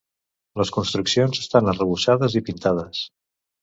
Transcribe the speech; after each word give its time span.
Les 0.61 0.71
construccions 0.77 1.43
estan 1.45 1.71
arrebossades 1.77 2.43
i 2.43 2.47
pintades. 2.53 3.09